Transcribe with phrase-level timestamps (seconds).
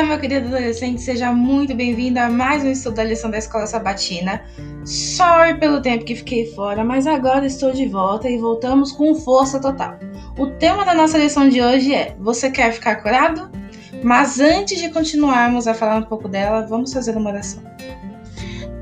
[0.00, 3.66] Olá, meu querido adolescente, seja muito bem-vindo a mais um estudo da lição da Escola
[3.66, 4.42] Sabatina.
[4.82, 9.60] Sorry pelo tempo que fiquei fora, mas agora estou de volta e voltamos com força
[9.60, 9.98] total.
[10.38, 13.50] O tema da nossa lição de hoje é: Você quer ficar curado?
[14.02, 17.62] Mas antes de continuarmos a falar um pouco dela, vamos fazer uma oração.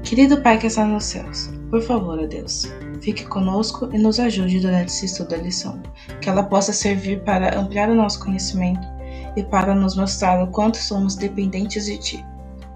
[0.04, 4.60] Querido Pai que está nos céus, por favor, ó Deus, fique conosco e nos ajude
[4.60, 5.82] durante esse estudo da lição,
[6.20, 8.97] que ela possa servir para ampliar o nosso conhecimento
[9.38, 12.26] e para nos mostrar o quanto somos dependentes de Ti.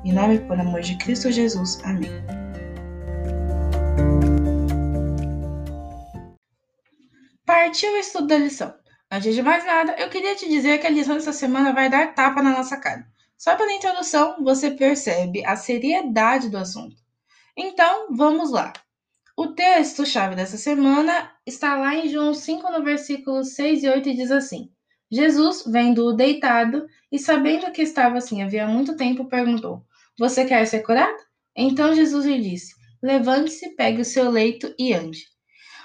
[0.04, 1.80] Em nome por amor de Cristo Jesus.
[1.84, 2.10] Amém.
[7.44, 8.72] Partiu o estudo da lição.
[9.10, 12.14] Antes de mais nada, eu queria te dizer que a lição dessa semana vai dar
[12.14, 13.06] tapa na nossa cara.
[13.36, 16.96] Só pela introdução, você percebe a seriedade do assunto.
[17.56, 18.72] Então, vamos lá.
[19.36, 24.16] O texto-chave dessa semana está lá em João 5, no versículo 6 e 8, e
[24.16, 24.70] diz assim:
[25.12, 29.84] Jesus, vendo-o deitado e sabendo que estava assim havia muito tempo, perguntou:
[30.18, 31.18] Você quer ser curado?
[31.54, 35.26] Então Jesus lhe disse: Levante-se, pegue o seu leito e ande.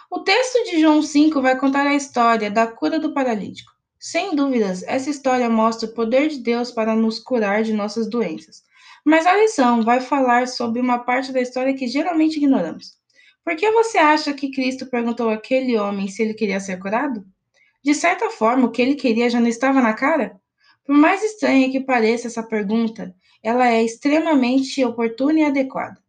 [0.09, 3.69] O texto de João 5 vai contar a história da cura do paralítico.
[3.99, 8.63] Sem dúvidas, essa história mostra o poder de Deus para nos curar de nossas doenças.
[9.03, 12.93] Mas a lição vai falar sobre uma parte da história que geralmente ignoramos.
[13.43, 17.25] Por que você acha que Cristo perguntou àquele homem se ele queria ser curado?
[17.83, 20.39] De certa forma, o que ele queria já não estava na cara?
[20.85, 26.01] Por mais estranha que pareça essa pergunta, ela é extremamente oportuna e adequada.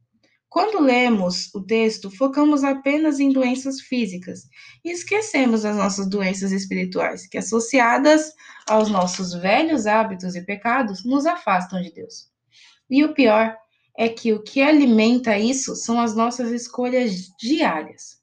[0.49, 4.49] Quando lemos o texto, focamos apenas em doenças físicas
[4.83, 8.33] e esquecemos as nossas doenças espirituais, que, associadas
[8.67, 12.31] aos nossos velhos hábitos e pecados, nos afastam de Deus.
[12.89, 13.55] E o pior
[13.97, 18.18] é que o que alimenta isso são as nossas escolhas diárias.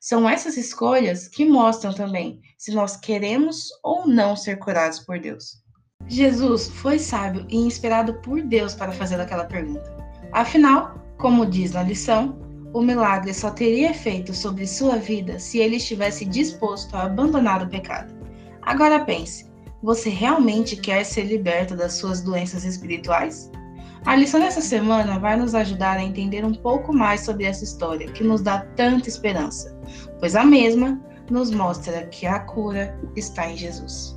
[0.00, 5.62] São essas escolhas que mostram também se nós queremos ou não ser curados por Deus.
[6.06, 9.96] Jesus foi sábio e inspirado por Deus para fazer aquela pergunta.
[10.32, 12.38] Afinal, como diz na lição,
[12.72, 17.68] o milagre só teria efeito sobre sua vida se ele estivesse disposto a abandonar o
[17.68, 18.14] pecado.
[18.62, 19.50] Agora pense:
[19.82, 23.50] você realmente quer ser liberto das suas doenças espirituais?
[24.08, 28.10] A lição dessa semana vai nos ajudar a entender um pouco mais sobre essa história
[28.10, 29.78] que nos dá tanta esperança,
[30.18, 30.98] pois a mesma
[31.30, 34.16] nos mostra que a cura está em Jesus.